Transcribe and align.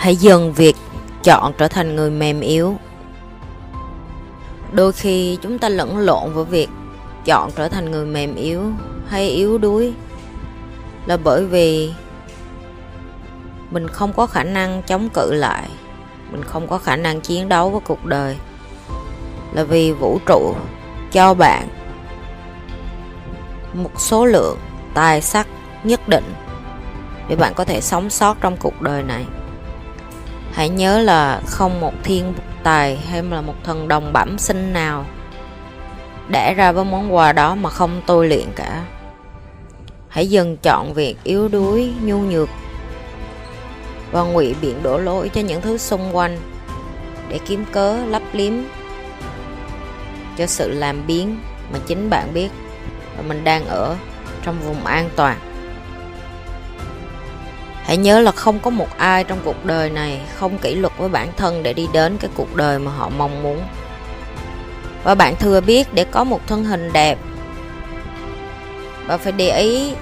hãy 0.00 0.16
dừng 0.16 0.52
việc 0.52 0.76
chọn 1.22 1.52
trở 1.58 1.68
thành 1.68 1.96
người 1.96 2.10
mềm 2.10 2.40
yếu. 2.40 2.76
Đôi 4.72 4.92
khi 4.92 5.38
chúng 5.42 5.58
ta 5.58 5.68
lẫn 5.68 5.98
lộn 5.98 6.32
với 6.32 6.44
việc 6.44 6.68
chọn 7.24 7.50
trở 7.56 7.68
thành 7.68 7.90
người 7.90 8.06
mềm 8.06 8.34
yếu 8.34 8.62
hay 9.08 9.28
yếu 9.28 9.58
đuối 9.58 9.92
là 11.06 11.16
bởi 11.16 11.44
vì 11.44 11.92
mình 13.70 13.88
không 13.88 14.12
có 14.12 14.26
khả 14.26 14.44
năng 14.44 14.82
chống 14.82 15.08
cự 15.14 15.32
lại, 15.32 15.68
mình 16.30 16.42
không 16.44 16.68
có 16.68 16.78
khả 16.78 16.96
năng 16.96 17.20
chiến 17.20 17.48
đấu 17.48 17.70
với 17.70 17.80
cuộc 17.80 18.04
đời. 18.04 18.36
Là 19.52 19.64
vì 19.64 19.92
vũ 19.92 20.18
trụ 20.26 20.54
cho 21.12 21.34
bạn 21.34 21.68
một 23.74 24.00
số 24.00 24.26
lượng 24.26 24.58
tài 24.94 25.22
sắc 25.22 25.46
nhất 25.84 26.08
định 26.08 26.34
để 27.28 27.36
bạn 27.36 27.54
có 27.54 27.64
thể 27.64 27.80
sống 27.80 28.10
sót 28.10 28.36
trong 28.40 28.56
cuộc 28.56 28.82
đời 28.82 29.02
này 29.02 29.26
hãy 30.52 30.68
nhớ 30.68 31.00
là 31.00 31.40
không 31.46 31.80
một 31.80 31.92
thiên 32.02 32.34
tài 32.62 32.96
hay 32.96 33.22
là 33.22 33.40
một 33.40 33.54
thần 33.64 33.88
đồng 33.88 34.12
bẩm 34.12 34.38
sinh 34.38 34.72
nào 34.72 35.04
đẻ 36.28 36.54
ra 36.54 36.72
với 36.72 36.84
món 36.84 37.14
quà 37.14 37.32
đó 37.32 37.54
mà 37.54 37.70
không 37.70 38.02
tôi 38.06 38.28
luyện 38.28 38.46
cả. 38.56 38.84
Hãy 40.08 40.30
dừng 40.30 40.56
chọn 40.56 40.94
việc 40.94 41.16
yếu 41.24 41.48
đuối, 41.48 41.92
nhu 42.02 42.18
nhược 42.18 42.48
và 44.12 44.22
ngụy 44.22 44.54
biện 44.62 44.82
đổ 44.82 44.98
lỗi 44.98 45.30
cho 45.34 45.40
những 45.40 45.60
thứ 45.60 45.78
xung 45.78 46.16
quanh 46.16 46.38
để 47.28 47.38
kiếm 47.46 47.64
cớ 47.72 47.96
lấp 48.06 48.22
liếm 48.32 48.52
cho 50.38 50.46
sự 50.46 50.68
làm 50.68 51.06
biến 51.06 51.40
mà 51.72 51.78
chính 51.86 52.10
bạn 52.10 52.34
biết 52.34 52.48
và 53.16 53.22
mình 53.22 53.44
đang 53.44 53.66
ở 53.66 53.96
trong 54.42 54.60
vùng 54.60 54.84
an 54.84 55.10
toàn 55.16 55.36
hãy 57.82 57.96
nhớ 57.96 58.20
là 58.20 58.32
không 58.32 58.58
có 58.58 58.70
một 58.70 58.98
ai 58.98 59.24
trong 59.24 59.38
cuộc 59.44 59.64
đời 59.64 59.90
này 59.90 60.20
không 60.34 60.58
kỷ 60.58 60.74
luật 60.74 60.92
với 60.98 61.08
bản 61.08 61.28
thân 61.36 61.62
để 61.62 61.72
đi 61.72 61.86
đến 61.92 62.16
cái 62.20 62.30
cuộc 62.34 62.56
đời 62.56 62.78
mà 62.78 62.90
họ 62.92 63.08
mong 63.08 63.42
muốn. 63.42 63.62
Và 65.04 65.14
bạn 65.14 65.36
thừa 65.36 65.60
biết 65.60 65.94
để 65.94 66.04
có 66.04 66.24
một 66.24 66.40
thân 66.46 66.64
hình 66.64 66.92
đẹp, 66.92 67.18
bạn 69.06 69.18
phải 69.18 69.32
để 69.32 69.58
ý 69.58 69.92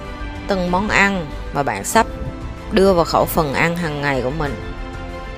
từng 0.47 0.71
món 0.71 0.89
ăn 0.89 1.25
mà 1.53 1.63
bạn 1.63 1.83
sắp 1.83 2.07
đưa 2.71 2.93
vào 2.93 3.05
khẩu 3.05 3.25
phần 3.25 3.53
ăn 3.53 3.75
hàng 3.75 4.01
ngày 4.01 4.21
của 4.21 4.31
mình. 4.37 4.55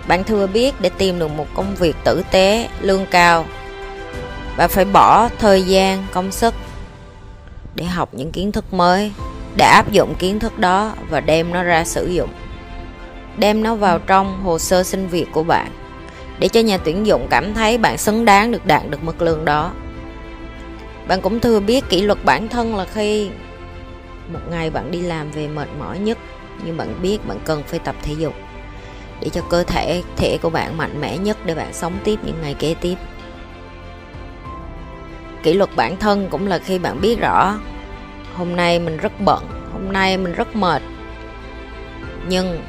Bạn 0.08 0.24
thừa 0.24 0.48
biết 0.48 0.82
để 0.82 0.90
tìm 0.98 1.20
được 1.20 1.28
một 1.28 1.48
công 1.54 1.76
việc 1.76 1.96
tử 2.04 2.24
tế, 2.32 2.70
lương 2.82 3.06
cao, 3.06 3.46
bạn 4.58 4.70
phải 4.70 4.86
bỏ 4.86 5.30
thời 5.40 5.64
gian, 5.64 6.06
công 6.12 6.32
sức 6.32 6.54
để 7.76 7.86
học 7.86 8.10
những 8.12 8.32
kiến 8.32 8.52
thức 8.52 8.74
mới 8.74 9.12
để 9.56 9.66
áp 9.66 9.92
dụng 9.92 10.16
kiến 10.16 10.40
thức 10.40 10.60
đó 10.60 10.94
và 11.10 11.20
đem 11.20 11.54
nó 11.54 11.64
ra 11.64 11.84
sử 11.84 12.08
dụng. 12.08 12.30
Đem 13.38 13.64
nó 13.64 13.76
vào 13.76 14.00
trong 14.00 14.44
hồ 14.44 14.60
sơ 14.60 14.84
xin 14.84 15.08
việc 15.08 15.28
của 15.32 15.44
bạn, 15.44 15.72
để 16.40 16.48
cho 16.48 16.60
nhà 16.60 16.78
tuyển 16.78 17.06
dụng 17.06 17.28
cảm 17.30 17.54
thấy 17.54 17.78
bạn 17.78 17.98
xứng 17.98 18.26
đáng 18.26 18.52
được 18.52 18.66
đạt 18.66 18.82
được 18.90 19.04
mức 19.04 19.22
lương 19.22 19.46
đó. 19.46 19.72
Bạn 21.08 21.22
cũng 21.22 21.40
thừa 21.40 21.60
biết 21.60 21.90
kỷ 21.90 22.02
luật 22.02 22.26
bản 22.26 22.48
thân 22.48 22.76
là 22.76 22.86
khi 22.86 23.30
một 24.34 24.40
ngày 24.50 24.70
bạn 24.70 24.92
đi 24.92 25.02
làm 25.02 25.32
về 25.32 25.48
mệt 25.48 25.68
mỏi 25.80 26.00
nhất, 26.00 26.18
nhưng 26.66 26.78
bạn 26.78 26.94
biết 27.02 27.28
bạn 27.28 27.40
cần 27.46 27.64
phải 27.68 27.80
tập 27.80 27.96
thể 28.04 28.14
dục 28.14 28.34
để 29.22 29.30
cho 29.30 29.42
cơ 29.42 29.64
thể 29.64 30.04
thể 30.18 30.38
của 30.42 30.50
bạn 30.50 30.78
mạnh 30.78 31.02
mẽ 31.02 31.18
nhất 31.18 31.38
để 31.46 31.56
bạn 31.56 31.74
sống 31.74 31.94
tiếp 32.04 32.20
những 32.24 32.42
ngày 32.42 32.54
kế 32.54 32.76
tiếp. 32.82 32.96
Kỷ 35.44 35.54
luật 35.54 35.70
bản 35.76 35.98
thân 35.98 36.28
cũng 36.32 36.48
là 36.48 36.60
khi 36.60 36.80
bạn 36.80 37.02
biết 37.02 37.20
rõ 37.20 37.60
hôm 38.38 38.56
nay 38.56 38.80
mình 38.80 38.98
rất 38.98 39.12
bận, 39.20 39.48
hôm 39.74 39.94
nay 39.94 40.18
mình 40.18 40.34
rất 40.34 40.56
mệt. 40.56 40.82
Nhưng 42.28 42.62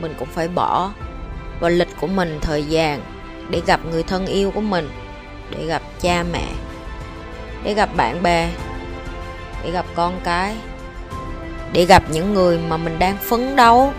mình 0.00 0.14
cũng 0.18 0.28
phải 0.28 0.48
bỏ 0.48 0.90
vào 1.60 1.70
lịch 1.70 1.88
của 2.00 2.06
mình 2.06 2.38
thời 2.40 2.64
gian 2.64 3.00
để 3.50 3.62
gặp 3.66 3.80
người 3.90 4.02
thân 4.02 4.26
yêu 4.26 4.50
của 4.50 4.60
mình, 4.60 4.90
để 5.50 5.66
gặp 5.66 5.82
cha 6.00 6.24
mẹ, 6.32 6.46
để 7.64 7.74
gặp 7.74 7.88
bạn 7.96 8.22
bè, 8.22 8.50
để 9.64 9.70
gặp 9.70 9.84
con 9.94 10.20
cái, 10.24 10.56
để 11.72 11.84
gặp 11.84 12.02
những 12.10 12.34
người 12.34 12.58
mà 12.68 12.76
mình 12.76 12.98
đang 12.98 13.16
phấn 13.16 13.56
đấu 13.56 13.92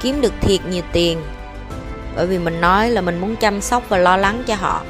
kiếm 0.00 0.20
được 0.20 0.32
thiệt 0.40 0.60
nhiều 0.66 0.82
tiền. 0.92 1.22
Bởi 2.16 2.26
vì 2.26 2.38
mình 2.38 2.60
nói 2.60 2.90
là 2.90 3.00
mình 3.00 3.20
muốn 3.20 3.36
chăm 3.36 3.60
sóc 3.60 3.82
và 3.88 3.98
lo 3.98 4.16
lắng 4.16 4.42
cho 4.46 4.54
họ. 4.54 4.82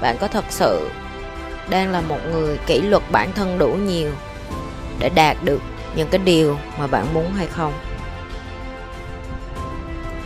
Bạn 0.00 0.16
có 0.20 0.28
thật 0.28 0.44
sự 0.48 0.90
đang 1.70 1.90
là 1.92 2.00
một 2.00 2.18
người 2.32 2.58
kỷ 2.66 2.80
luật 2.80 3.02
bản 3.10 3.32
thân 3.32 3.58
đủ 3.58 3.68
nhiều 3.68 4.10
để 4.98 5.08
đạt 5.08 5.36
được 5.44 5.62
những 5.96 6.08
cái 6.08 6.20
điều 6.24 6.58
mà 6.78 6.86
bạn 6.86 7.14
muốn 7.14 7.32
hay 7.32 7.46
không. 7.46 7.72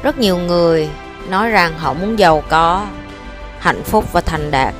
Rất 0.02 0.18
nhiều 0.18 0.36
người 0.36 0.88
nói 1.28 1.50
rằng 1.50 1.78
họ 1.78 1.94
muốn 1.94 2.18
giàu 2.18 2.42
có, 2.48 2.86
hạnh 3.58 3.82
phúc 3.82 4.12
và 4.12 4.20
thành 4.20 4.50
đạt. 4.50 4.74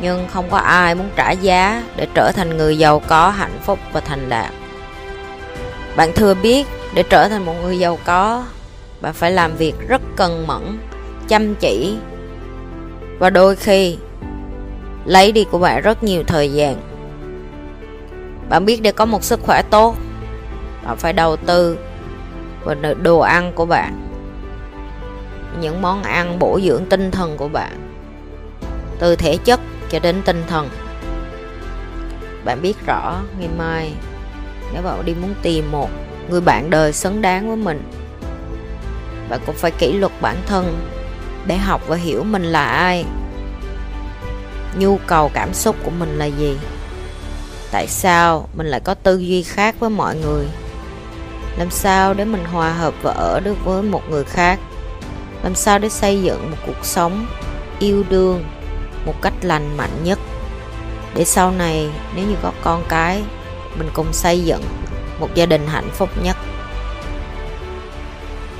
Nhưng 0.00 0.28
không 0.28 0.50
có 0.50 0.58
ai 0.58 0.94
muốn 0.94 1.08
trả 1.16 1.30
giá 1.30 1.82
để 1.96 2.08
trở 2.14 2.32
thành 2.32 2.56
người 2.56 2.78
giàu 2.78 3.02
có, 3.06 3.30
hạnh 3.30 3.58
phúc 3.64 3.78
và 3.92 4.00
thành 4.00 4.28
đạt. 4.28 4.52
Bạn 5.96 6.12
thừa 6.12 6.34
biết 6.34 6.66
để 6.94 7.02
trở 7.02 7.28
thành 7.28 7.44
một 7.44 7.54
người 7.62 7.78
giàu 7.78 7.98
có, 8.04 8.44
bạn 9.00 9.14
phải 9.14 9.30
làm 9.30 9.56
việc 9.56 9.74
rất 9.88 10.02
cần 10.16 10.46
mẫn, 10.46 10.78
chăm 11.28 11.54
chỉ. 11.54 11.96
Và 13.18 13.30
đôi 13.30 13.56
khi 13.56 13.98
lấy 15.06 15.32
đi 15.32 15.44
của 15.50 15.58
bạn 15.58 15.82
rất 15.82 16.02
nhiều 16.02 16.22
thời 16.26 16.52
gian. 16.52 16.76
Bạn 18.48 18.64
biết 18.64 18.82
để 18.82 18.92
có 18.92 19.04
một 19.04 19.24
sức 19.24 19.40
khỏe 19.42 19.62
tốt, 19.62 19.96
bạn 20.86 20.96
phải 20.96 21.12
đầu 21.12 21.36
tư 21.36 21.78
vào 22.64 22.74
đồ 23.02 23.18
ăn 23.18 23.52
của 23.54 23.66
bạn. 23.66 24.02
Những 25.60 25.82
món 25.82 26.02
ăn 26.02 26.38
bổ 26.38 26.60
dưỡng 26.60 26.84
tinh 26.86 27.10
thần 27.10 27.36
của 27.36 27.48
bạn. 27.48 27.92
Từ 28.98 29.16
thể 29.16 29.36
chất 29.36 29.60
cho 29.88 29.98
đến 29.98 30.16
tinh 30.24 30.42
thần. 30.46 30.68
Bạn 32.44 32.62
biết 32.62 32.86
rõ, 32.86 33.20
ngày 33.38 33.48
mai 33.58 33.92
nếu 34.72 34.82
bạn 34.82 35.04
đi 35.04 35.14
muốn 35.14 35.34
tìm 35.42 35.72
một 35.72 35.90
người 36.30 36.40
bạn 36.40 36.70
đời 36.70 36.92
xứng 36.92 37.22
đáng 37.22 37.48
với 37.48 37.56
mình, 37.56 37.82
bạn 39.28 39.40
cũng 39.46 39.54
phải 39.54 39.70
kỷ 39.70 39.92
luật 39.92 40.12
bản 40.20 40.36
thân 40.46 40.78
để 41.46 41.56
học 41.56 41.82
và 41.86 41.96
hiểu 41.96 42.24
mình 42.24 42.42
là 42.42 42.64
ai 42.64 43.04
nhu 44.78 44.98
cầu 45.06 45.30
cảm 45.34 45.54
xúc 45.54 45.76
của 45.84 45.90
mình 45.90 46.18
là 46.18 46.24
gì? 46.24 46.56
Tại 47.70 47.86
sao 47.86 48.48
mình 48.56 48.66
lại 48.66 48.80
có 48.80 48.94
tư 48.94 49.18
duy 49.18 49.42
khác 49.42 49.74
với 49.80 49.90
mọi 49.90 50.16
người? 50.16 50.46
Làm 51.58 51.70
sao 51.70 52.14
để 52.14 52.24
mình 52.24 52.44
hòa 52.44 52.72
hợp 52.72 52.94
và 53.02 53.12
ở 53.12 53.40
được 53.40 53.64
với 53.64 53.82
một 53.82 54.02
người 54.10 54.24
khác? 54.24 54.58
Làm 55.42 55.54
sao 55.54 55.78
để 55.78 55.88
xây 55.88 56.22
dựng 56.22 56.50
một 56.50 56.56
cuộc 56.66 56.84
sống 56.84 57.26
yêu 57.78 58.04
đương 58.08 58.44
một 59.06 59.14
cách 59.22 59.32
lành 59.42 59.76
mạnh 59.76 60.04
nhất? 60.04 60.18
Để 61.14 61.24
sau 61.24 61.50
này, 61.50 61.90
nếu 62.16 62.26
như 62.26 62.34
có 62.42 62.52
con 62.62 62.84
cái, 62.88 63.22
mình 63.78 63.88
cùng 63.94 64.12
xây 64.12 64.44
dựng 64.44 64.62
một 65.20 65.28
gia 65.34 65.46
đình 65.46 65.66
hạnh 65.66 65.90
phúc 65.92 66.08
nhất. 66.22 66.36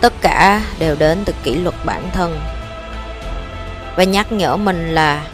Tất 0.00 0.12
cả 0.21 0.62
đều 0.78 0.97
đến 0.99 1.22
từ 1.25 1.32
kỷ 1.43 1.55
luật 1.55 1.75
bản 1.84 2.10
thân. 2.12 2.41
Và 3.97 4.05
nhắc 4.05 4.32
nhở 4.32 4.56
mình 4.56 4.94
là 4.94 5.26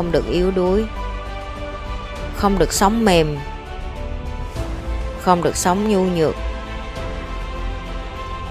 không 0.00 0.12
được 0.12 0.26
yếu 0.30 0.50
đuối, 0.50 0.84
không 2.36 2.58
được 2.58 2.72
sống 2.72 3.04
mềm, 3.04 3.36
không 5.22 5.42
được 5.42 5.56
sống 5.56 5.88
nhu 5.88 6.04
nhược, 6.04 6.34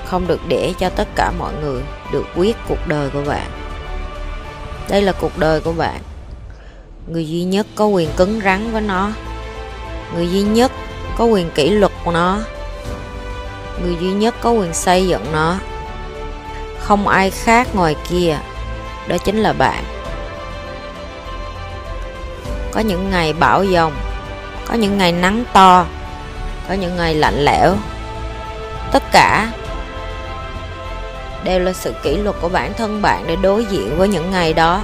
không 0.06 0.28
được 0.28 0.40
để 0.48 0.74
cho 0.80 0.90
tất 0.90 1.08
cả 1.16 1.32
mọi 1.40 1.54
người 1.62 1.82
được 2.12 2.26
quyết 2.36 2.58
cuộc 2.68 2.88
đời 2.88 3.10
của 3.10 3.24
bạn. 3.28 3.52
Đây 4.90 5.02
là 5.02 5.12
cuộc 5.12 5.38
đời 5.38 5.62
của 5.62 5.72
bạn. 5.72 6.02
Người 7.08 7.28
duy 7.28 7.44
nhất 7.44 7.68
có 7.76 7.86
quyền 7.86 8.10
cứng 8.18 8.42
rắn 8.44 8.72
với 8.72 8.82
nó. 8.82 9.10
Người 10.16 10.32
duy 10.32 10.42
nhất 10.42 10.72
có 11.18 11.26
quyền 11.26 11.52
kỷ 11.52 11.70
luật 11.70 11.92
của 12.06 12.12
nó. 12.12 12.38
Người 13.82 13.96
duy 14.02 14.12
nhất 14.12 14.36
có 14.42 14.52
quyền 14.52 14.74
xây 14.74 15.08
dựng 15.08 15.32
nó. 15.32 15.56
Không 16.80 17.08
ai 17.08 17.30
khác 17.30 17.76
ngoài 17.76 17.96
kia, 18.10 18.38
đó 19.08 19.18
chính 19.18 19.38
là 19.38 19.54
bạn 19.54 19.99
có 22.80 22.84
những 22.84 23.10
ngày 23.10 23.34
bão 23.34 23.64
dòng 23.64 23.94
có 24.68 24.74
những 24.74 24.98
ngày 24.98 25.12
nắng 25.12 25.44
to, 25.54 25.86
có 26.68 26.74
những 26.74 26.98
ngày 26.98 27.16
lạnh 27.16 27.46
lẽo. 27.46 27.76
Tất 28.92 29.04
cả 29.12 29.52
đều 31.44 31.60
là 31.60 31.74
sự 31.74 31.94
kỷ 32.04 32.18
luật 32.18 32.36
của 32.42 32.50
bản 32.50 32.74
thân 32.74 33.02
bạn 33.02 33.24
để 33.28 33.36
đối 33.36 33.66
diện 33.66 33.98
với 33.98 34.08
những 34.08 34.32
ngày 34.32 34.54
đó. 34.54 34.82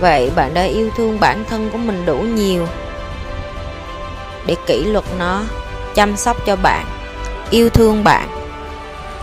Vậy 0.00 0.30
bạn 0.36 0.54
đã 0.54 0.62
yêu 0.62 0.90
thương 0.96 1.20
bản 1.20 1.44
thân 1.50 1.70
của 1.72 1.78
mình 1.78 2.06
đủ 2.06 2.16
nhiều 2.16 2.66
để 4.46 4.56
kỷ 4.66 4.84
luật 4.84 5.04
nó, 5.18 5.42
chăm 5.94 6.16
sóc 6.16 6.36
cho 6.46 6.56
bạn, 6.56 6.86
yêu 7.50 7.70
thương 7.70 8.04
bạn, 8.04 8.28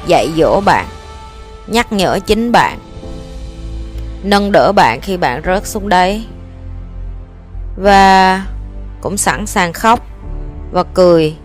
dạy 0.06 0.30
dỗ 0.38 0.62
bạn, 0.66 0.86
nhắc 1.68 1.92
nhở 1.92 2.20
chính 2.26 2.52
bạn, 2.52 2.80
nâng 4.24 4.52
đỡ 4.52 4.72
bạn 4.72 5.02
khi 5.02 5.18
bạn 5.18 5.42
rớt 5.46 5.68
xuống 5.68 5.90
đấy 5.90 6.26
và 7.78 8.46
cũng 9.02 9.18
sẵn 9.18 9.46
sàng 9.46 9.74
khóc 9.74 10.00
và 10.72 10.84
cười 10.84 11.36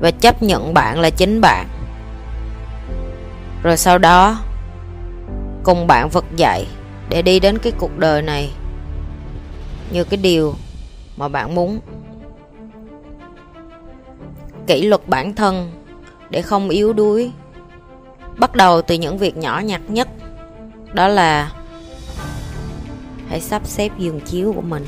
và 0.00 0.10
chấp 0.10 0.42
nhận 0.42 0.74
bạn 0.74 1.00
là 1.00 1.10
chính 1.10 1.40
bạn. 1.40 1.68
Rồi 3.62 3.76
sau 3.76 3.98
đó, 3.98 4.38
cùng 5.62 5.86
bạn 5.86 6.08
vực 6.08 6.24
dậy 6.36 6.66
để 7.08 7.22
đi 7.22 7.40
đến 7.40 7.58
cái 7.58 7.72
cuộc 7.78 7.98
đời 7.98 8.22
này 8.22 8.50
như 9.90 10.04
cái 10.04 10.16
điều 10.16 10.54
mà 11.16 11.28
bạn 11.28 11.54
muốn. 11.54 11.80
Kỷ 14.66 14.82
luật 14.82 15.08
bản 15.08 15.34
thân 15.34 15.70
để 16.30 16.42
không 16.42 16.68
yếu 16.68 16.92
đuối, 16.92 17.32
bắt 18.38 18.54
đầu 18.54 18.82
từ 18.82 18.94
những 18.94 19.18
việc 19.18 19.36
nhỏ 19.36 19.60
nhặt 19.64 19.80
nhất, 19.88 20.08
đó 20.92 21.08
là 21.08 21.52
hãy 23.28 23.40
sắp 23.40 23.66
xếp 23.66 23.92
giường 23.98 24.20
chiếu 24.20 24.52
của 24.52 24.62
mình 24.62 24.86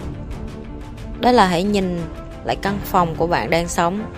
đó 1.24 1.32
là 1.32 1.46
hãy 1.46 1.62
nhìn 1.62 2.00
lại 2.44 2.56
căn 2.56 2.78
phòng 2.84 3.14
của 3.14 3.26
bạn 3.26 3.50
đang 3.50 3.68
sống. 3.68 4.12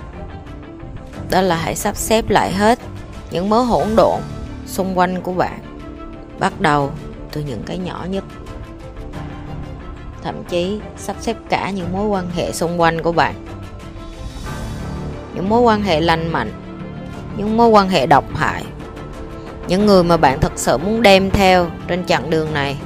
Đó 1.31 1.41
là 1.41 1.57
hãy 1.57 1.77
sắp 1.77 1.97
xếp 1.97 2.31
lại 2.31 2.53
hết 2.53 2.79
những 3.31 3.49
mớ 3.49 3.61
hỗn 3.61 3.87
độn 3.97 4.21
xung 4.67 4.99
quanh 4.99 5.23
của 5.23 5.33
bạn. 5.33 5.59
Bắt 6.39 6.61
đầu 6.61 6.91
từ 7.33 7.41
những 7.41 7.63
cái 7.67 7.79
nhỏ 7.79 8.07
nhất. 8.11 8.25
Thậm 10.23 10.45
chí 10.49 10.81
sắp 10.97 11.17
xếp 11.21 11.37
cả 11.49 11.71
những 11.71 11.93
mối 11.93 12.07
quan 12.07 12.31
hệ 12.37 12.53
xung 12.53 12.81
quanh 12.81 13.03
của 13.03 13.13
bạn. 13.13 13.35
Những 15.35 15.49
mối 15.49 15.61
quan 15.61 15.83
hệ 15.83 16.01
lành 16.01 16.33
mạnh, 16.33 16.53
những 17.37 17.57
mối 17.57 17.69
quan 17.69 17.89
hệ 17.89 18.07
độc 18.07 18.37
hại. 18.37 18.65
Những 19.69 19.87
người 19.87 20.05
mà 20.05 20.17
bạn 20.17 20.41
thật 20.41 20.53
sự 20.57 20.79
muốn 20.79 21.03
đem 21.03 21.31
theo 21.31 21.67
trên 21.89 22.07
chặng 22.07 22.31
đường 22.31 22.55
này. 22.55 22.77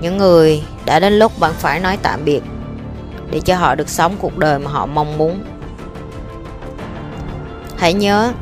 Những 0.00 0.16
người 0.18 0.62
đã 0.84 1.00
đến 1.00 1.12
lúc 1.12 1.38
bạn 1.38 1.52
phải 1.58 1.80
nói 1.80 1.98
tạm 2.02 2.24
biệt 2.24 2.42
để 3.30 3.40
cho 3.40 3.56
họ 3.56 3.74
được 3.74 3.88
sống 3.88 4.16
cuộc 4.20 4.38
đời 4.38 4.58
mà 4.58 4.70
họ 4.70 4.86
mong 4.86 5.18
muốn. 5.18 5.44
Hãy 7.76 7.94
nhớ, 7.94 8.32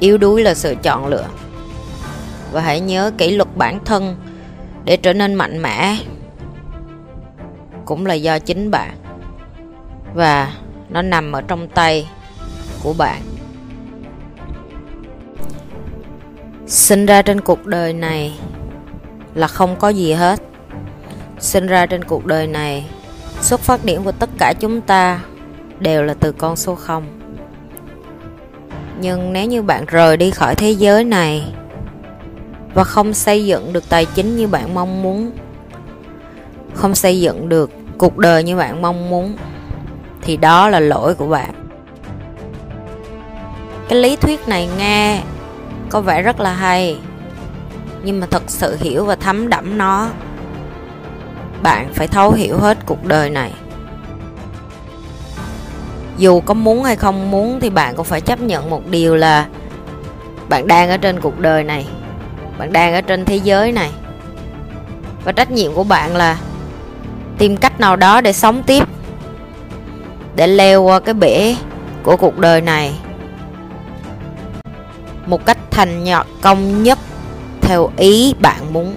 yếu 0.00 0.18
đuối 0.18 0.42
là 0.42 0.54
sự 0.54 0.74
chọn 0.82 1.06
lựa. 1.06 1.26
Và 2.52 2.60
hãy 2.60 2.80
nhớ 2.80 3.12
kỷ 3.18 3.30
luật 3.36 3.56
bản 3.56 3.84
thân 3.84 4.16
để 4.84 4.96
trở 4.96 5.12
nên 5.12 5.34
mạnh 5.34 5.62
mẽ 5.62 5.96
cũng 7.84 8.06
là 8.06 8.14
do 8.14 8.38
chính 8.38 8.70
bạn. 8.70 8.96
Và 10.14 10.52
nó 10.88 11.02
nằm 11.02 11.32
ở 11.32 11.42
trong 11.42 11.68
tay 11.68 12.08
của 12.82 12.92
bạn. 12.98 13.22
Sinh 16.66 17.06
ra 17.06 17.22
trên 17.22 17.40
cuộc 17.40 17.66
đời 17.66 17.92
này 17.92 18.38
là 19.34 19.46
không 19.46 19.76
có 19.76 19.88
gì 19.88 20.12
hết. 20.12 20.40
Sinh 21.38 21.66
ra 21.66 21.86
trên 21.86 22.04
cuộc 22.04 22.26
đời 22.26 22.46
này 22.46 22.86
xuất 23.50 23.60
phát 23.60 23.84
điểm 23.84 24.04
của 24.04 24.12
tất 24.12 24.30
cả 24.38 24.54
chúng 24.60 24.80
ta 24.80 25.20
đều 25.80 26.02
là 26.02 26.14
từ 26.14 26.32
con 26.32 26.56
số 26.56 26.74
0 26.74 27.04
nhưng 29.00 29.32
nếu 29.32 29.46
như 29.46 29.62
bạn 29.62 29.84
rời 29.86 30.16
đi 30.16 30.30
khỏi 30.30 30.54
thế 30.54 30.70
giới 30.70 31.04
này 31.04 31.52
và 32.74 32.84
không 32.84 33.14
xây 33.14 33.46
dựng 33.46 33.72
được 33.72 33.88
tài 33.88 34.04
chính 34.04 34.36
như 34.36 34.46
bạn 34.46 34.74
mong 34.74 35.02
muốn, 35.02 35.30
không 36.74 36.94
xây 36.94 37.20
dựng 37.20 37.48
được 37.48 37.70
cuộc 37.98 38.18
đời 38.18 38.42
như 38.42 38.56
bạn 38.56 38.82
mong 38.82 39.10
muốn, 39.10 39.36
thì 40.22 40.36
đó 40.36 40.68
là 40.68 40.80
lỗi 40.80 41.14
của 41.14 41.28
bạn. 41.28 41.54
Cái 43.88 43.98
lý 43.98 44.16
thuyết 44.16 44.48
này 44.48 44.68
nghe 44.78 45.22
có 45.88 46.00
vẻ 46.00 46.22
rất 46.22 46.40
là 46.40 46.52
hay, 46.52 46.98
nhưng 48.04 48.20
mà 48.20 48.26
thật 48.30 48.42
sự 48.46 48.76
hiểu 48.80 49.04
và 49.04 49.16
thấm 49.16 49.48
đẫm 49.48 49.78
nó 49.78 50.08
bạn 51.62 51.92
phải 51.94 52.08
thấu 52.08 52.32
hiểu 52.32 52.58
hết 52.58 52.78
cuộc 52.86 53.04
đời 53.04 53.30
này. 53.30 53.52
Dù 56.18 56.40
có 56.40 56.54
muốn 56.54 56.84
hay 56.84 56.96
không 56.96 57.30
muốn 57.30 57.60
thì 57.60 57.70
bạn 57.70 57.96
cũng 57.96 58.04
phải 58.04 58.20
chấp 58.20 58.40
nhận 58.40 58.70
một 58.70 58.86
điều 58.86 59.16
là 59.16 59.46
bạn 60.48 60.66
đang 60.66 60.90
ở 60.90 60.96
trên 60.96 61.20
cuộc 61.20 61.38
đời 61.38 61.64
này, 61.64 61.86
bạn 62.58 62.72
đang 62.72 62.94
ở 62.94 63.00
trên 63.00 63.24
thế 63.24 63.36
giới 63.36 63.72
này. 63.72 63.90
Và 65.24 65.32
trách 65.32 65.50
nhiệm 65.50 65.74
của 65.74 65.84
bạn 65.84 66.16
là 66.16 66.38
tìm 67.38 67.56
cách 67.56 67.80
nào 67.80 67.96
đó 67.96 68.20
để 68.20 68.32
sống 68.32 68.62
tiếp, 68.62 68.88
để 70.36 70.46
leo 70.46 70.82
qua 70.82 71.00
cái 71.00 71.14
bể 71.14 71.56
của 72.02 72.16
cuộc 72.16 72.38
đời 72.38 72.60
này 72.60 72.94
một 75.26 75.46
cách 75.46 75.58
thành 75.70 76.04
nhọt 76.04 76.26
công 76.40 76.82
nhất 76.82 76.98
theo 77.60 77.90
ý 77.96 78.34
bạn 78.40 78.72
muốn. 78.72 78.96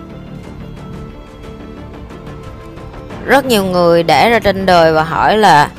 Rất 3.25 3.45
nhiều 3.45 3.65
người 3.65 4.03
để 4.03 4.29
ra 4.29 4.39
trên 4.39 4.65
đời 4.65 4.93
và 4.93 5.03
hỏi 5.03 5.37
là 5.37 5.69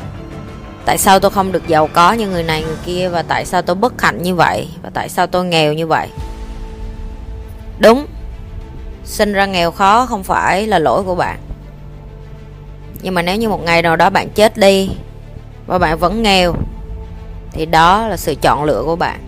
tại 0.85 0.99
sao 0.99 1.21
tôi 1.21 1.31
không 1.31 1.53
được 1.53 1.69
giàu 1.69 1.89
có 1.93 2.13
như 2.13 2.29
người 2.29 2.43
này 2.43 2.63
người 2.63 2.77
kia? 2.87 3.09
Và 3.09 3.23
tại 3.23 3.45
sao 3.45 3.63
tôi 3.63 3.77
bất 3.77 4.03
hạnh 4.03 4.23
như 4.23 4.35
vậy? 4.35 4.69
Và 4.83 4.91
tại 4.95 5.09
sao 5.09 5.27
tôi 5.27 5.45
nghèo 5.45 5.73
như 5.73 5.87
vậy? 5.87 6.09
Đúng. 7.79 8.07
Sinh 9.05 9.33
ra 9.33 9.47
nghèo 9.47 9.71
khó 9.71 10.07
không 10.07 10.23
phải 10.23 10.67
là 10.67 10.79
lỗi 10.79 11.03
của 11.03 11.15
bạn. 11.15 11.39
Nhưng 13.03 13.15
mà 13.15 13.23
nếu 13.23 13.37
như 13.37 13.49
một 13.49 13.65
ngày 13.65 13.83
nào 13.83 13.97
đó 13.97 14.11
bạn 14.11 14.29
chết 14.29 14.57
đi 14.57 14.91
và 15.67 15.79
bạn 15.79 15.99
vẫn 15.99 16.23
nghèo 16.23 16.55
thì 17.53 17.67
đó 17.67 18.09
là 18.09 18.17
sự 18.17 18.35
chọn 18.35 18.65
lựa 18.65 18.83
của 18.85 18.97
bạn. 18.97 19.21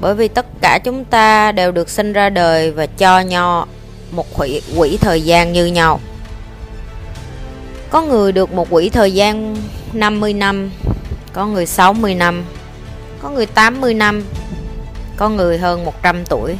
Bởi 0.00 0.14
vì 0.14 0.28
tất 0.28 0.46
cả 0.60 0.78
chúng 0.84 1.04
ta 1.04 1.52
đều 1.52 1.72
được 1.72 1.88
sinh 1.88 2.12
ra 2.12 2.30
đời 2.30 2.70
và 2.70 2.86
cho 2.86 3.20
nhau 3.20 3.66
một 4.10 4.26
quỹ, 4.36 4.60
quỹ 4.76 4.96
thời 4.96 5.22
gian 5.22 5.52
như 5.52 5.66
nhau 5.66 6.00
có 7.90 8.02
người 8.02 8.32
được 8.32 8.52
một 8.52 8.70
quỹ 8.70 8.88
thời 8.88 9.14
gian 9.14 9.56
50 9.92 10.32
năm, 10.32 10.70
Có 11.32 11.46
người 11.46 11.66
60 11.66 12.14
năm, 12.14 12.44
Có 13.22 13.30
người 13.30 13.46
80 13.46 13.94
năm, 13.94 14.24
Có 15.16 15.28
người 15.28 15.58
hơn 15.58 15.84
100 15.84 16.24
tuổi. 16.24 16.56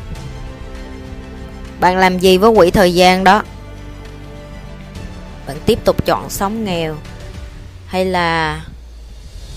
Bạn 1.80 1.96
làm 1.96 2.18
gì 2.18 2.38
với 2.38 2.54
quỹ 2.54 2.70
thời 2.70 2.94
gian 2.94 3.24
đó? 3.24 3.42
Bạn 5.46 5.56
tiếp 5.66 5.78
tục 5.84 6.06
chọn 6.06 6.30
sống 6.30 6.64
nghèo 6.64 6.96
Hay 7.86 8.04
là 8.04 8.60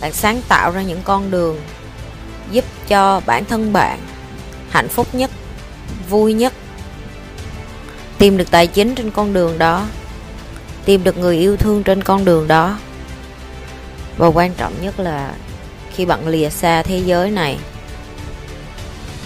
Bạn 0.02 0.14
sáng 0.14 0.42
tạo 0.48 0.72
ra 0.72 0.82
những 0.82 1.02
con 1.04 1.32
đường 1.32 1.62
Giúp 2.52 2.66
cho 2.88 3.22
bản 3.26 3.46
thân 3.46 3.74
bạn 3.74 4.00
Hạnh 4.70 4.88
phúc 4.88 5.08
nhất, 5.14 5.32
Vui 6.10 6.34
nhất? 6.34 6.54
Tìm 8.18 8.38
được 8.38 8.52
tài 8.52 8.68
chính 8.68 8.96
trên 8.96 9.12
con 9.12 9.34
đường 9.34 9.58
đó 9.58 9.86
tìm 10.86 11.04
được 11.04 11.18
người 11.18 11.38
yêu 11.38 11.58
thương 11.58 11.84
trên 11.84 12.04
con 12.04 12.26
đường 12.26 12.48
đó. 12.48 12.78
Và 14.18 14.28
quan 14.28 14.54
trọng 14.54 14.74
nhất 14.82 15.00
là 15.00 15.34
khi 15.94 16.06
bạn 16.06 16.28
lìa 16.28 16.50
xa 16.50 16.84
thế 16.84 16.98
giới 16.98 17.32
này, 17.32 17.58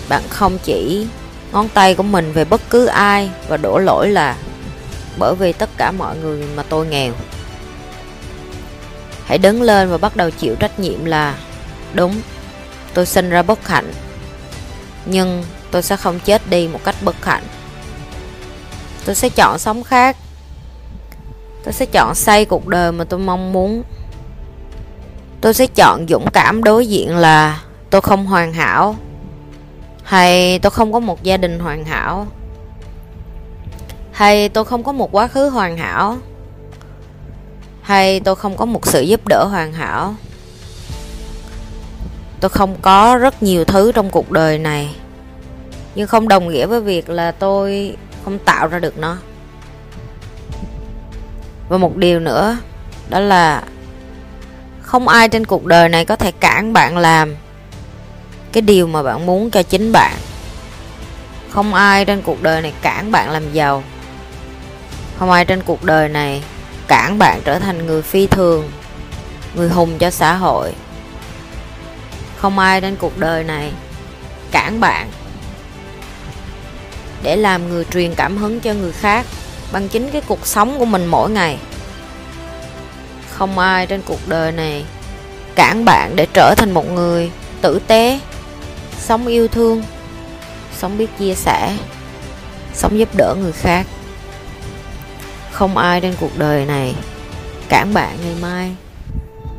bạn 0.10 0.24
không 0.30 0.58
chỉ 0.64 1.08
ngón 1.52 1.70
tay 1.70 1.96
của 1.96 2.04
mình 2.04 2.32
về 2.32 2.46
bất 2.46 2.62
cứ 2.70 2.86
ai 2.86 3.30
và 3.48 3.58
đổ 3.58 3.78
lỗi 3.78 4.10
là 4.10 4.36
bởi 5.18 5.36
vì 5.36 5.54
tất 5.54 5.70
cả 5.78 5.92
mọi 5.92 6.18
người 6.18 6.46
mà 6.56 6.64
tôi 6.70 6.88
nghèo. 6.88 7.14
Hãy 9.26 9.38
đứng 9.38 9.62
lên 9.62 9.90
và 9.90 9.98
bắt 9.98 10.16
đầu 10.16 10.30
chịu 10.30 10.56
trách 10.56 10.80
nhiệm 10.80 11.06
là, 11.06 11.38
đúng, 11.94 12.22
tôi 12.94 13.06
sinh 13.06 13.30
ra 13.30 13.42
bất 13.42 13.68
hạnh, 13.68 13.94
nhưng 15.06 15.44
tôi 15.72 15.82
sẽ 15.82 15.98
không 15.98 16.20
chết 16.20 16.50
đi 16.50 16.68
một 16.68 16.80
cách 16.84 16.96
bất 17.02 17.26
hạnh. 17.26 17.44
Tôi 19.06 19.16
sẽ 19.16 19.30
chọn 19.30 19.60
sống 19.60 19.84
khác 19.84 20.18
tôi 21.66 21.74
sẽ 21.74 21.86
chọn 21.86 22.16
xây 22.16 22.46
cuộc 22.46 22.68
đời 22.68 22.92
mà 22.92 23.04
tôi 23.04 23.20
mong 23.20 23.54
muốn. 23.54 23.84
Tôi 25.42 25.54
sẽ 25.54 25.68
chọn 25.68 26.06
dũng 26.10 26.32
cảm 26.34 26.64
đối 26.64 26.88
diện 26.88 27.18
là 27.18 27.62
tôi 27.90 28.02
không 28.02 28.26
hoàn 28.26 28.54
hảo, 28.54 28.96
hay 30.04 30.60
tôi 30.60 30.72
không 30.72 30.94
có 30.94 31.00
một 31.00 31.24
gia 31.24 31.38
đình 31.38 31.60
hoàn 31.60 31.86
hảo, 31.86 32.28
hay 34.12 34.50
tôi 34.50 34.66
không 34.66 34.84
có 34.84 34.92
một 34.92 35.12
quá 35.12 35.28
khứ 35.28 35.50
hoàn 35.50 35.78
hảo, 35.78 36.18
hay 37.82 38.20
tôi 38.20 38.36
không 38.36 38.58
có 38.58 38.66
một 38.66 38.88
sự 38.88 39.02
giúp 39.02 39.22
đỡ 39.28 39.46
hoàn 39.52 39.74
hảo. 39.74 40.16
Tôi 42.40 42.50
không 42.50 42.76
có 42.82 43.18
rất 43.18 43.44
nhiều 43.44 43.66
thứ 43.66 43.92
trong 43.92 44.10
cuộc 44.10 44.32
đời 44.32 44.58
này, 44.58 44.96
nhưng 45.96 46.08
không 46.08 46.28
đồng 46.28 46.48
nghĩa 46.48 46.66
với 46.66 46.82
việc 46.82 47.10
là 47.10 47.32
tôi 47.32 47.98
không 48.26 48.40
tạo 48.40 48.68
ra 48.68 48.80
được 48.80 48.98
nó 48.98 49.18
và 51.70 51.78
một 51.78 51.96
điều 51.98 52.20
nữa, 52.20 52.58
đó 53.10 53.20
là 53.20 53.64
không 54.82 55.08
ai 55.08 55.30
trên 55.30 55.46
cuộc 55.46 55.66
đời 55.66 55.90
này 55.90 56.06
có 56.06 56.16
thể 56.16 56.32
cản 56.32 56.74
bạn 56.74 56.98
làm 56.98 57.36
cái 58.52 58.62
điều 58.62 58.88
mà 58.88 59.04
bạn 59.04 59.26
muốn 59.26 59.52
cho 59.52 59.64
chính 59.64 59.92
bạn. 59.92 60.14
Không 61.50 61.74
ai 61.74 62.06
trên 62.06 62.22
cuộc 62.22 62.44
đời 62.44 62.62
này 62.62 62.74
cản 62.82 63.12
bạn 63.12 63.30
làm 63.30 63.54
giàu. 63.54 63.84
Không 65.20 65.32
ai 65.32 65.46
trên 65.46 65.62
cuộc 65.64 65.84
đời 65.84 66.10
này 66.10 66.44
cản 66.88 67.18
bạn 67.20 67.42
trở 67.44 67.60
thành 67.60 67.86
người 67.86 68.02
phi 68.02 68.28
thường, 68.28 68.72
người 69.56 69.70
hùng 69.70 69.98
cho 69.98 70.10
xã 70.10 70.34
hội. 70.34 70.74
Không 72.38 72.60
ai 72.60 72.82
trên 72.82 72.96
cuộc 72.96 73.18
đời 73.18 73.44
này 73.44 73.72
cản 74.52 74.80
bạn 74.80 75.10
để 77.24 77.36
làm 77.36 77.70
người 77.70 77.86
truyền 77.86 78.16
cảm 78.16 78.38
hứng 78.38 78.60
cho 78.60 78.74
người 78.74 78.92
khác 78.92 79.26
bằng 79.72 79.90
chính 79.90 80.10
cái 80.12 80.22
cuộc 80.28 80.48
sống 80.48 80.80
của 80.80 80.86
mình 80.86 81.06
mỗi 81.06 81.30
ngày. 81.30 81.58
Không 83.30 83.60
ai 83.60 83.88
trên 83.88 84.02
cuộc 84.06 84.20
đời 84.28 84.52
này 84.52 84.86
cản 85.56 85.86
bạn 85.86 86.16
để 86.16 86.28
trở 86.34 86.54
thành 86.58 86.72
một 86.72 86.92
người 86.92 87.32
tử 87.62 87.80
tế, 87.88 88.20
sống 88.98 89.28
yêu 89.28 89.48
thương, 89.48 89.84
sống 90.78 90.98
biết 90.98 91.18
chia 91.20 91.36
sẻ, 91.36 91.78
sống 92.74 93.00
giúp 93.00 93.10
đỡ 93.18 93.36
người 93.42 93.52
khác. 93.52 93.88
Không 95.52 95.78
ai 95.78 96.02
trên 96.02 96.16
cuộc 96.20 96.38
đời 96.38 96.66
này 96.66 96.96
cản 97.70 97.94
bạn 97.94 98.18
ngày 98.24 98.36
mai 98.42 98.76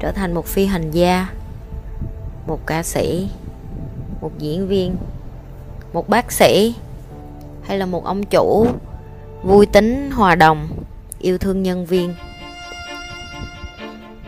trở 0.00 0.12
thành 0.12 0.34
một 0.34 0.46
phi 0.46 0.66
hành 0.66 0.90
gia, 0.90 1.26
một 2.46 2.66
ca 2.66 2.82
sĩ, 2.82 3.28
một 4.20 4.30
diễn 4.38 4.68
viên, 4.68 4.96
một 5.92 6.08
bác 6.08 6.32
sĩ 6.32 6.74
hay 7.66 7.78
là 7.78 7.86
một 7.86 8.04
ông 8.04 8.22
chủ 8.22 8.66
vui 9.46 9.66
tính, 9.66 10.10
hòa 10.10 10.34
đồng, 10.34 10.68
yêu 11.18 11.38
thương 11.38 11.62
nhân 11.62 11.86
viên. 11.86 12.14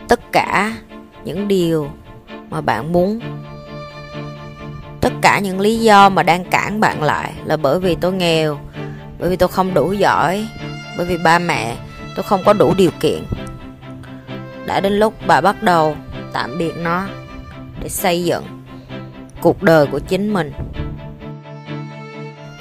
Tất 0.07 0.19
cả 0.31 0.73
những 1.23 1.47
điều 1.47 1.89
mà 2.49 2.61
bạn 2.61 2.91
muốn. 2.91 3.19
Tất 5.01 5.13
cả 5.21 5.39
những 5.39 5.59
lý 5.59 5.79
do 5.79 6.09
mà 6.09 6.23
đang 6.23 6.45
cản 6.45 6.79
bạn 6.79 7.03
lại 7.03 7.33
là 7.45 7.57
bởi 7.57 7.79
vì 7.79 7.95
tôi 7.95 8.13
nghèo, 8.13 8.59
bởi 9.19 9.29
vì 9.29 9.35
tôi 9.35 9.49
không 9.49 9.73
đủ 9.73 9.93
giỏi, 9.93 10.47
bởi 10.97 11.05
vì 11.05 11.17
ba 11.17 11.39
mẹ 11.39 11.75
tôi 12.15 12.23
không 12.23 12.41
có 12.45 12.53
đủ 12.53 12.73
điều 12.77 12.91
kiện. 12.99 13.23
Đã 14.65 14.79
đến 14.79 14.93
lúc 14.93 15.13
bà 15.27 15.41
bắt 15.41 15.63
đầu 15.63 15.95
tạm 16.33 16.57
biệt 16.57 16.73
nó 16.77 17.07
để 17.81 17.89
xây 17.89 18.23
dựng 18.23 18.43
cuộc 19.41 19.63
đời 19.63 19.87
của 19.87 19.99
chính 19.99 20.33
mình. 20.33 20.51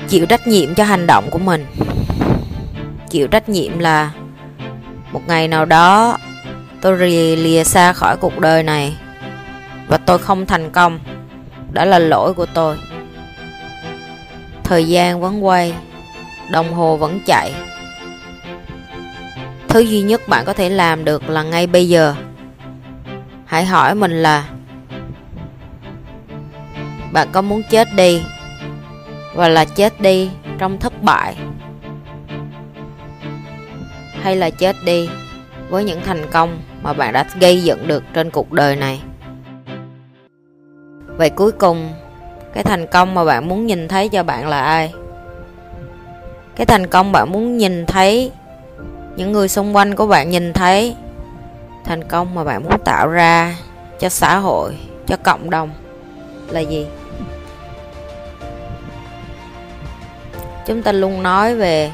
Chịu 0.08 0.26
trách 0.26 0.46
nhiệm 0.46 0.74
cho 0.74 0.84
hành 0.84 1.06
động 1.06 1.28
của 1.30 1.38
mình 1.38 1.66
chịu 3.10 3.28
trách 3.28 3.48
nhiệm 3.48 3.78
là 3.78 4.10
một 5.12 5.20
ngày 5.26 5.48
nào 5.48 5.64
đó 5.64 6.18
tôi 6.80 6.98
lìa, 6.98 7.36
lìa 7.36 7.64
xa 7.64 7.92
khỏi 7.92 8.16
cuộc 8.16 8.38
đời 8.38 8.62
này 8.62 8.96
và 9.88 9.96
tôi 9.96 10.18
không 10.18 10.46
thành 10.46 10.70
công. 10.70 10.98
Đó 11.72 11.84
là 11.84 11.98
lỗi 11.98 12.34
của 12.34 12.46
tôi. 12.46 12.76
Thời 14.64 14.88
gian 14.88 15.20
vẫn 15.20 15.44
quay 15.44 15.74
đồng 16.50 16.74
hồ 16.74 16.96
vẫn 16.96 17.20
chạy. 17.26 17.52
Thứ 19.68 19.80
duy 19.80 20.02
nhất 20.02 20.28
bạn 20.28 20.44
có 20.44 20.52
thể 20.52 20.68
làm 20.68 21.04
được 21.04 21.28
là 21.28 21.42
ngay 21.42 21.66
bây 21.66 21.88
giờ. 21.88 22.14
Hãy 23.46 23.64
hỏi 23.64 23.94
mình 23.94 24.22
là 24.22 24.44
bạn 27.12 27.28
có 27.32 27.42
muốn 27.42 27.62
chết 27.70 27.88
đi 27.94 28.22
và 29.34 29.48
là 29.48 29.64
chết 29.64 30.00
đi 30.00 30.30
trong 30.58 30.78
thất 30.78 31.02
bại? 31.02 31.36
Hay 34.22 34.36
là 34.36 34.50
chết 34.50 34.76
đi 34.84 35.08
với 35.68 35.84
những 35.84 36.00
thành 36.04 36.30
công 36.30 36.58
mà 36.82 36.92
bạn 36.92 37.12
đã 37.12 37.24
gây 37.40 37.62
dựng 37.62 37.88
được 37.88 38.04
trên 38.14 38.30
cuộc 38.30 38.52
đời 38.52 38.76
này. 38.76 39.02
Vậy 41.06 41.30
cuối 41.30 41.52
cùng, 41.52 41.92
cái 42.54 42.64
thành 42.64 42.86
công 42.86 43.14
mà 43.14 43.24
bạn 43.24 43.48
muốn 43.48 43.66
nhìn 43.66 43.88
thấy 43.88 44.08
cho 44.08 44.22
bạn 44.22 44.48
là 44.48 44.62
ai? 44.62 44.92
Cái 46.56 46.66
thành 46.66 46.86
công 46.86 47.12
bạn 47.12 47.32
muốn 47.32 47.56
nhìn 47.56 47.86
thấy, 47.86 48.30
những 49.16 49.32
người 49.32 49.48
xung 49.48 49.76
quanh 49.76 49.96
của 49.96 50.06
bạn 50.06 50.30
nhìn 50.30 50.52
thấy, 50.52 50.94
thành 51.84 52.04
công 52.04 52.34
mà 52.34 52.44
bạn 52.44 52.62
muốn 52.62 52.72
tạo 52.84 53.08
ra 53.08 53.56
cho 53.98 54.08
xã 54.08 54.38
hội, 54.38 54.76
cho 55.06 55.16
cộng 55.22 55.50
đồng 55.50 55.70
là 56.48 56.60
gì? 56.60 56.86
Chúng 60.66 60.82
ta 60.82 60.92
luôn 60.92 61.22
nói 61.22 61.54
về 61.54 61.90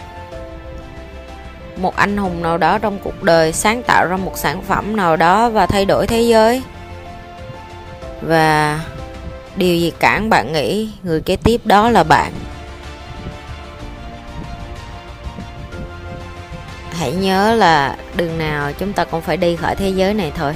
một 1.77 1.97
anh 1.97 2.17
hùng 2.17 2.43
nào 2.43 2.59
đó 2.59 2.79
trong 2.79 2.99
cuộc 2.99 3.23
đời 3.23 3.53
sáng 3.53 3.83
tạo 3.83 4.07
ra 4.07 4.17
một 4.17 4.39
sản 4.39 4.63
phẩm 4.63 4.97
nào 4.97 5.17
đó 5.17 5.51
và 5.51 5.67
thay 5.67 5.85
đổi 5.85 6.07
thế 6.07 6.23
giới. 6.23 6.63
Và 8.23 8.81
điều 9.57 9.77
gì 9.77 9.93
cản 9.99 10.31
bạn 10.31 10.53
nghĩ 10.53 10.91
người 11.03 11.21
kế 11.21 11.37
tiếp 11.37 11.61
đó 11.65 11.91
là 11.91 12.05
bạn? 12.05 12.33
Hãy 16.99 17.13
nhớ 17.13 17.55
là 17.55 17.97
đường 18.17 18.39
nào 18.39 18.73
chúng 18.73 18.93
ta 18.93 19.05
cũng 19.05 19.21
phải 19.21 19.37
đi 19.37 19.57
khỏi 19.57 19.77
thế 19.77 19.89
giới 19.89 20.15
này 20.15 20.33
thôi. 20.37 20.55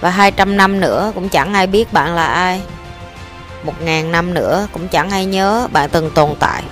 Và 0.00 0.10
200 0.10 0.56
năm 0.56 0.80
nữa 0.80 1.12
cũng 1.14 1.28
chẳng 1.28 1.54
ai 1.54 1.66
biết 1.66 1.92
bạn 1.92 2.14
là 2.14 2.24
ai. 2.26 2.62
Một 3.64 3.82
ngàn 3.82 4.12
năm 4.12 4.34
nữa 4.34 4.68
cũng 4.72 4.88
chẳng 4.88 5.10
ai 5.10 5.26
nhớ 5.26 5.68
bạn 5.72 5.90
từng 5.90 6.10
tồn 6.14 6.34
tại. 6.38 6.62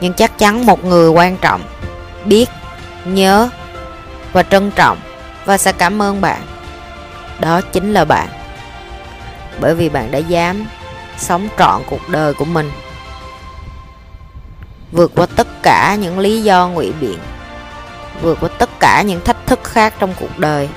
Nhưng 0.00 0.12
chắc 0.12 0.38
chắn 0.38 0.66
một 0.66 0.84
người 0.84 1.10
quan 1.10 1.36
trọng 1.36 1.60
biết, 2.26 2.46
nhớ 3.04 3.48
và 4.32 4.42
trân 4.42 4.70
trọng 4.70 4.98
và 5.44 5.58
sẽ 5.58 5.72
cảm 5.72 6.02
ơn 6.02 6.20
bạn. 6.20 6.42
Đó 7.40 7.60
chính 7.60 7.92
là 7.92 8.04
bạn. 8.04 8.28
Bởi 9.60 9.74
vì 9.74 9.88
bạn 9.88 10.10
đã 10.10 10.18
dám 10.18 10.66
sống 11.18 11.48
trọn 11.58 11.82
cuộc 11.90 12.08
đời 12.08 12.34
của 12.34 12.44
mình. 12.44 12.70
Vượt 14.92 15.12
qua 15.16 15.26
tất 15.36 15.62
cả 15.62 15.94
những 15.94 16.18
lý 16.18 16.42
do 16.42 16.68
ngụy 16.68 16.92
biện. 17.00 17.18
Vượt 18.22 18.38
qua 18.40 18.48
tất 18.58 18.70
cả 18.80 19.02
những 19.02 19.24
thách 19.24 19.46
thức 19.46 19.64
khác 19.64 19.94
trong 19.98 20.14
cuộc 20.20 20.38
đời. 20.38 20.68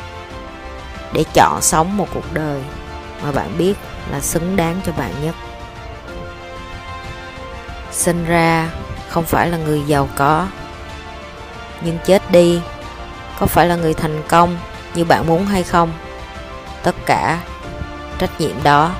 Để 1.13 1.23
chọn 1.33 1.61
sống 1.61 1.97
một 1.97 2.07
cuộc 2.13 2.33
đời 2.33 2.61
mà 3.23 3.31
bạn 3.31 3.57
biết 3.57 3.73
là 4.11 4.19
xứng 4.19 4.55
đáng 4.55 4.79
cho 4.85 4.91
bạn 4.91 5.11
nhất. 5.23 5.35
Sinh 7.91 8.25
ra 8.25 8.69
không 9.09 9.23
phải 9.23 9.49
là 9.49 9.57
người 9.57 9.81
giàu 9.87 10.09
có 10.15 10.47
nhưng 11.85 11.97
chết 12.05 12.31
đi, 12.31 12.59
có 13.39 13.45
phải 13.45 13.67
là 13.67 13.75
người 13.75 13.93
thành 13.93 14.21
công 14.27 14.57
như 14.95 15.05
bạn 15.05 15.27
muốn 15.27 15.45
hay 15.45 15.63
không? 15.63 15.91
Tất 16.83 16.95
cả 17.05 17.39
trách 18.19 18.41
nhiệm 18.41 18.63
đó 18.63 18.91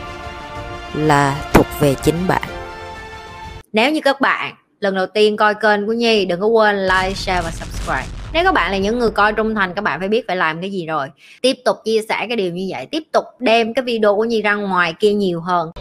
là 0.94 1.36
thuộc 1.54 1.66
về 1.80 1.96
chính 2.04 2.28
bạn. 2.28 2.42
Nếu 3.74 3.92
như 3.92 4.02
các 4.04 4.22
bạn 4.22 4.56
lần 4.80 4.96
đầu 4.96 5.06
tiên 5.06 5.38
coi 5.38 5.56
kênh 5.56 5.86
của 5.86 5.94
nhi, 5.94 6.26
đừng 6.26 6.40
có 6.40 6.48
quên 6.48 6.84
like, 6.84 7.14
share 7.14 7.42
và 7.42 7.52
subscribe. 7.52 8.06
Nếu 8.34 8.44
các 8.44 8.54
bạn 8.54 8.72
là 8.72 8.78
những 8.78 9.00
người 9.00 9.10
coi 9.10 9.34
trung 9.34 9.56
thành, 9.56 9.74
các 9.74 9.82
bạn 9.82 10.00
phải 10.00 10.08
biết 10.08 10.28
phải 10.28 10.36
làm 10.36 10.62
cái 10.62 10.72
gì 10.72 10.86
rồi. 10.86 11.08
Tiếp 11.42 11.58
tục 11.66 11.78
chia 11.86 12.02
sẻ 12.10 12.26
cái 12.28 12.36
điều 12.36 12.52
như 12.52 12.68
vậy. 12.70 12.86
Tiếp 12.86 13.04
tục 13.12 13.26
đem 13.40 13.74
cái 13.74 13.84
video 13.84 14.16
của 14.16 14.24
nhi 14.24 14.42
ra 14.42 14.56
ngoài 14.56 14.94
kia 15.00 15.14
nhiều 15.14 15.42
hơn. 15.42 15.72